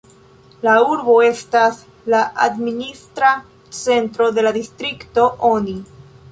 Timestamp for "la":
0.67-0.71, 2.15-2.23, 4.49-4.57